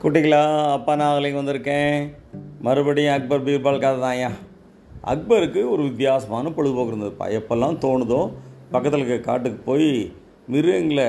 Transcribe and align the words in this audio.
குட்டிகளா 0.00 0.40
அப்பா 0.72 0.92
நாகலிங்க 1.00 1.38
வந்திருக்கேன். 1.40 1.94
மறுபடியும் 2.64 3.12
அக்பர் 3.14 3.44
பீர்பால் 3.46 3.78
கதை 3.84 3.98
தான் 4.02 4.14
ஐயா. 4.16 4.28
அக்பருக்கு 5.12 5.60
ஒரு 5.74 5.82
வித்தியாசமான 5.86 6.50
பொழுதுபோக்கு 6.56 6.92
இருந்ததுப்பா. 6.92 7.26
எப்பெல்லாம் 7.38 7.78
தோணுதோ 7.84 8.18
பக்கத்தில் 8.72 9.02
இருக்க 9.02 9.16
காட்டுக்கு 9.28 9.58
போய் 9.68 9.88
மிருகங்களை 10.54 11.06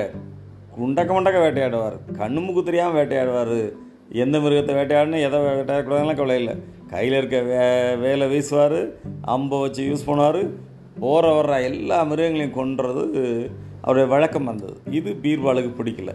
குண்டக்க 0.76 1.10
மண்டக்க 1.16 1.38
வேட்டையாடுவார். 1.44 1.96
கண்ணு 2.20 2.42
மூக்கு 2.44 2.62
தெரியாமல் 2.68 2.98
வேட்டையாடுவார். 2.98 3.58
எந்த 4.24 4.38
மிருகத்தை 4.44 4.74
வேட்டையாடணும் 4.78 5.24
எதை 5.26 5.40
வேட்டையாடக்கூடாதுலாம் 5.46 6.20
கவலை 6.20 6.38
இல்லை. 6.42 6.54
கையில் 6.94 7.18
இருக்க 7.20 7.42
வே 7.50 7.60
வேலை 8.04 8.28
வீசுவார் 8.32 8.78
அம்பை 9.34 9.60
வச்சு 9.64 9.84
யூஸ் 9.90 10.08
பண்ணுவார். 10.08 10.42
போகிற 11.04 11.34
வர்ற 11.38 11.60
எல்லா 11.70 12.00
மிருகங்களையும் 12.12 12.58
கொன்றது 12.60 13.04
அவருடைய 13.82 14.08
வழக்கம் 14.14 14.50
வந்தது. 14.52 14.76
இது 15.00 15.12
பீர்பாலுக்கு 15.24 15.72
பிடிக்கல. 15.80 16.14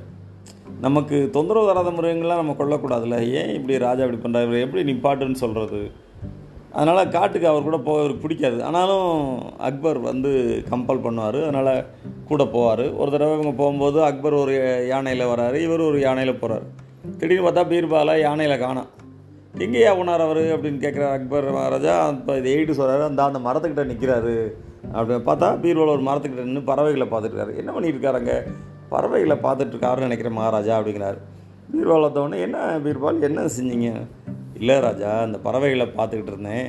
நமக்கு 0.86 1.18
தொந்தரவு 1.36 1.68
தராத 1.68 1.90
மிருகங்கள்லாம் 1.96 2.40
நம்ம 2.42 2.54
கொல்லக்கூடாதுல்ல? 2.60 3.18
ஏன் 3.40 3.52
இப்படி 3.58 3.76
ராஜா 3.84 4.06
இப்படி 4.06 4.22
பண்ணுறாரு 4.24 4.48
இவர் 4.48 4.64
எப்படி 4.66 4.82
நிப்பாட்டுன்னு 4.90 5.42
சொல்கிறது 5.42 5.82
அதனால் 6.78 7.12
காட்டுக்கு 7.16 7.48
அவர் 7.50 7.68
கூட 7.68 7.78
போக 7.88 8.00
அவருக்கு 8.02 8.24
பிடிக்காது. 8.24 8.58
ஆனாலும் 8.68 9.10
அக்பர் 9.68 10.00
வந்து 10.08 10.32
கம்பல் 10.72 11.04
பண்ணுவார். 11.06 11.38
அதனால் 11.48 11.72
கூட 12.30 12.44
போவார். 12.56 12.84
ஒரு 13.02 13.10
தடவை 13.14 13.36
இவங்க 13.38 13.54
போகும்போது 13.62 14.00
அக்பர் 14.10 14.36
ஒரு 14.42 14.56
யானையில் 14.94 15.32
வராரு. 15.34 15.60
இவர் 15.68 15.84
ஒரு 15.90 16.00
யானையில் 16.08 16.42
போகிறார் 16.42 16.66
திடீர்னு 17.20 17.46
பார்த்தா 17.46 17.66
பீர்பாலை 17.72 18.16
யானையில் 18.26 18.64
காணோம் 18.66 18.90
எங்கேயா 19.66 19.94
போனார் 20.00 20.26
அவர் 20.28 20.44
அப்படின்னு 20.56 20.84
கேட்குறாரு 20.84 21.16
அக்பர் 21.20 21.50
மகாராஜா. 21.58 21.96
இப்போ 22.18 22.36
இது 22.42 22.54
எயிட்டு 22.56 22.80
சொல்கிறாரு 22.80 23.06
அந்த 23.10 23.24
அந்த 23.30 23.42
மரத்துக்கிட்ட 23.48 23.86
நிற்கிறாரு 23.94 24.36
அப்படின்னு 24.98 25.28
பார்த்தா 25.32 25.50
பீர்பால் 25.64 25.96
ஒரு 25.96 26.06
மரத்துக்கிட்ட 26.10 26.50
நின்று 26.50 26.70
பறவைகளை 26.72 27.08
பார்த்துட்டு 27.14 27.36
இருக்காரு. 27.36 27.56
என்ன 27.64 27.72
பண்ணிட்டு 27.74 27.98
இருக்காருங்க 27.98 28.36
பறவைகளை 28.94 29.38
பார்த்துட்ருக்காருன்னு 29.46 30.08
நினைக்கிறேன் 30.08 30.38
மகாராஜா 30.40 30.74
அப்படிங்கிறார். 30.80 31.20
பீர்பால் 31.74 32.06
வந்தவொடனே 32.08 32.40
என்ன 32.48 32.58
பீர்பால் 32.86 33.28
என்ன 33.30 33.46
செஞ்சீங்க? 33.58 33.92
இல்லை 34.60 34.76
ராஜா 34.88 35.12
அந்த 35.28 35.38
பறவைகளை 35.46 35.86
பார்த்துக்கிட்டு 35.98 36.34
இருந்தேன். 36.34 36.68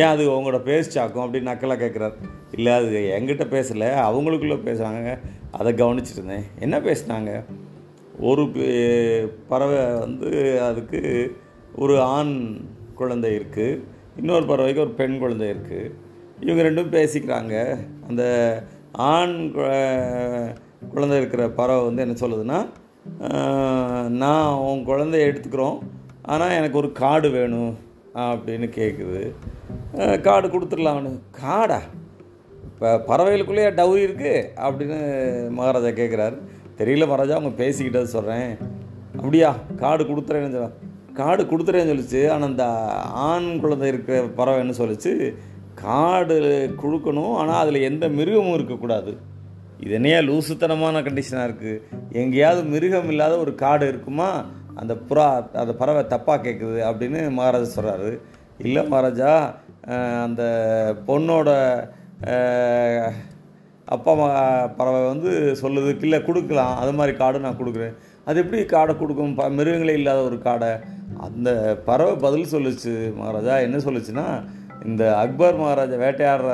ஏன் 0.00 0.10
அது 0.14 0.22
உங்களோட 0.34 0.58
பேசிச்சாக்கும் 0.70 1.24
அப்படின்னு 1.24 1.50
நக்கலாக 1.50 1.82
கேட்குறாரு. 1.82 2.16
இல்லை 2.56 2.72
அது 2.80 2.98
என்கிட்ட 3.16 3.44
பேசலை 3.54 3.88
அவங்களுக்குள்ளே 4.08 4.58
பேசுகிறாங்க 4.68 5.12
அதை 5.58 5.70
கவனிச்சிட்டு 5.72 6.18
இருந்தேன் 6.18 6.44
என்ன 6.64 6.76
பேசுனாங்க? 6.88 7.32
ஒரு 8.28 8.42
பறவை 9.50 9.80
வந்து 10.02 10.30
அதுக்கு 10.68 11.00
ஒரு 11.82 11.94
ஆண் 12.14 12.34
குழந்தை 13.00 13.30
இருக்குது 13.38 13.82
இன்னொரு 14.20 14.46
பறவைக்கு 14.50 14.84
ஒரு 14.86 14.92
பெண் 15.00 15.18
குழந்தை 15.18 15.48
இருக்குது 15.50 15.92
இவங்க 16.40 16.62
ரெண்டும் 16.68 16.94
பேசிக்கிறாங்க. 16.96 17.54
அந்த 18.08 18.22
ஆண் 18.94 19.52
குழந்தை 20.90 21.16
இருக்கிற 21.16 21.48
பறவை 21.50 21.84
வந்து 21.84 22.02
என்ன 22.02 22.16
சொல்லுதுன்னா 22.20 22.66
நான் 24.08 24.54
உன் 24.54 24.84
குழந்தைய 24.84 25.28
எடுத்துக்கிறோம் 25.28 25.78
ஆனால் 26.22 26.50
எனக்கு 26.50 26.76
ஒரு 26.76 26.92
காடு 26.92 27.30
வேணும் 27.30 27.76
அப்படின்னு 28.14 28.68
கேட்குது 28.68 29.34
காடு 30.22 30.48
கொடுத்துடலாம்னு. 30.48 31.18
காடா? 31.44 31.80
இப்போ 32.64 32.98
பறவைகளுக்குள்ளேயே 32.98 33.70
டவுரி 33.70 34.06
இருக்குது 34.08 34.48
அப்படின்னு 34.56 34.98
மகாராஜா 35.50 35.88
கேட்குறாரு 35.88 36.36
தெரியல 36.78 37.06
மகாராஜா 37.06 37.34
அவங்க 37.34 37.62
பேசிக்கிட்டது 37.62 38.04
சொல்கிறேன் 38.04 38.50
அப்படியா? 39.16 39.56
காடு 39.76 40.04
கொடுத்துறேன்னு 40.04 40.52
சொல்ல 40.52 40.70
காடு 41.12 41.42
கொடுத்துறேன்னு 41.44 41.88
சொல்லிச்சு 41.88 42.30
ஆனால் 42.30 42.48
அந்த 42.48 42.64
ஆண் 43.12 43.60
குழந்தை 43.60 43.88
இருக்கிற 43.88 44.22
பறவை 44.26 44.58
என்ன 44.60 44.72
சொல்லிச்சு 44.72 45.12
காடு 45.82 46.36
கொடுக்கணும் 46.82 47.34
ஆனால் 47.40 47.60
அதில் 47.62 47.86
எந்த 47.88 48.04
மிருகமும் 48.18 48.56
இருக்கக்கூடாது. 48.58 49.12
இது 49.84 49.92
என்னையா 49.98 50.20
லூசுத்தனமான 50.28 51.02
கண்டிஷனாக 51.06 51.48
இருக்குது 51.48 51.82
எங்கேயாவது 52.20 52.62
மிருகம் 52.72 53.10
இல்லாத 53.12 53.34
ஒரு 53.44 53.52
காடு 53.64 53.84
இருக்குமா? 53.92 54.30
அந்த 54.80 54.94
புறா 55.08 55.26
அந்த 55.62 55.72
பறவை 55.80 56.02
தப்பாக 56.12 56.42
கேட்குது 56.46 56.80
அப்படின்னு 56.88 57.20
மகாராஜா 57.38 57.68
சொல்கிறாரு 57.76 58.10
இல்லை 58.64 58.82
மகாராஜா 58.92 59.32
அந்த 60.26 60.42
பொண்ணோட 61.08 61.48
அப்பா 63.94 64.12
அம்மா 64.14 64.28
பறவை 64.78 65.00
வந்து 65.10 65.30
சொல்லுது 65.60 65.90
இல்லை 66.06 66.18
கொடுக்கலாம். 66.28 66.74
அது 66.82 66.92
மாதிரி 66.98 67.12
காடு 67.20 67.38
நான் 67.44 67.60
கொடுக்குறேன். 67.60 67.94
அது 68.28 68.40
எப்படி 68.42 68.58
காடை 68.72 68.94
கொடுக்கும்? 69.02 69.34
ப 69.38 69.44
மிருகங்களே 69.58 69.94
இல்லாத 70.00 70.20
ஒரு 70.30 70.38
காடை. 70.46 70.72
அந்த 71.26 71.50
பறவை 71.88 72.14
பதில் 72.24 72.50
சொல்லுச்சு 72.54 72.92
மகாராஜா. 73.20 73.54
என்ன 73.66 73.78
சொல்லுச்சுன்னா 73.86 74.26
இந்த 74.86 75.02
அக்பர் 75.22 75.60
மகாராஜா 75.60 75.96
வேட்டையாடுற 76.04 76.50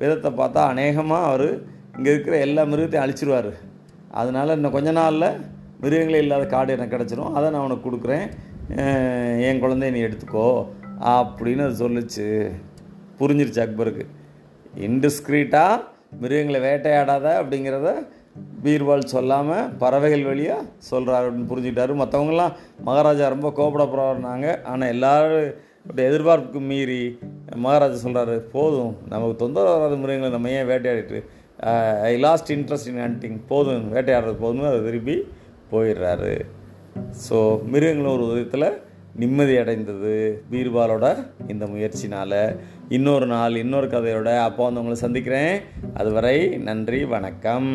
விதத்தை 0.00 0.30
பார்த்தா 0.40 0.60
அநேகமாக 0.72 1.28
அவர் 1.28 1.48
இங்கே 1.96 2.10
இருக்கிற 2.14 2.34
எல்லா 2.46 2.62
மிருகத்தையும் 2.72 3.04
அழிச்சிருவார். 3.04 3.52
அதனால் 4.20 4.56
இன்னும் 4.56 4.76
கொஞ்ச 4.76 4.90
நாளில் 5.00 5.28
மிருகங்களே 5.82 6.20
இல்லாத 6.24 6.44
காடு 6.52 6.74
எனக்கு 6.76 6.94
கிடச்சிரும். 6.96 7.34
அதை 7.36 7.46
நான் 7.54 7.66
உனக்கு 7.66 7.86
கொடுக்குறேன். 7.88 8.26
என் 9.48 9.62
குழந்தைய 9.64 9.92
நீ 9.94 10.00
எடுத்துக்கோ 10.08 10.46
அப்படின்னு 11.16 11.64
அது 11.66 11.76
சொல்லுச்சு. 11.84 12.26
புரிஞ்சிருச்சு 13.20 13.62
அக்பருக்கு. 13.64 14.04
இன்டிஸ்கிரீட்டாக 14.86 15.84
மிருகங்களை 16.22 16.60
வேட்டையாடாத 16.68 17.26
அப்படிங்கிறத 17.40 17.90
பீர்பால் 18.64 19.10
சொல்லாமல் 19.12 19.70
பறவைகள் 19.82 20.28
வழியாக 20.28 20.68
சொல்கிறாரு 20.90 21.26
அப்படின்னு 21.26 21.50
புரிஞ்சுக்கிட்டாரு. 21.52 21.94
மற்றவங்களாம் 22.02 22.54
மகாராஜா 22.88 23.28
ரொம்ப 23.34 23.48
கோபடப்படுறாங்க 23.58 24.48
ஆனால் 24.72 24.92
எல்லோரும் 24.94 25.48
எதிர்பார்ப்புக்கு 26.08 26.60
மீறி 26.70 27.02
மகாராஜா 27.56 27.98
சொல்கிறாரு 28.04 28.36
போதும். 28.54 28.96
நமக்கு 29.08 29.36
தொந்தரவு 29.36 29.76
வராத 29.76 29.96
மிருகங்களை 29.96 30.30
நம்ம 30.34 30.50
ஏன் 30.50 30.68
வேட்டையாடிட்டு 30.68 31.20
I 32.10 32.12
lost 32.18 32.52
interest 32.52 32.90
in 32.90 33.02
hunting 33.04 33.38
போதும். 33.48 33.86
வேட்டையாடுறது 33.94 34.38
போதும்னு 34.44 34.70
அதை 34.70 34.82
திருப்பி 34.82 35.16
போயிடுறாரு. 35.72 36.34
ஸோ 37.28 37.38
மிருகங்களும் 37.72 38.14
ஒரு 38.16 38.26
விதத்தில் 38.32 38.86
நிம்மதி 39.14 39.56
அடைந்தது 39.56 40.42
பீர்பாலோட 40.50 41.06
இந்த 41.48 41.66
முயற்சினால். 41.66 42.40
இன்னொரு 42.88 43.26
நாள் 43.26 43.56
இன்னொரு 43.56 43.86
கதையோட 43.86 44.38
அப்போ 44.38 44.64
வந்து 44.64 44.80
உங்களை 44.80 44.98
சந்திக்கிறேன். 45.04 45.60
அதுவரை 45.94 46.48
நன்றி 46.58 47.04
வணக்கம். 47.04 47.70